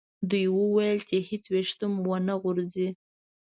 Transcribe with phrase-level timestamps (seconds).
[0.29, 2.87] دوی وویل چې هیڅ ویښته مو و نه غورځي.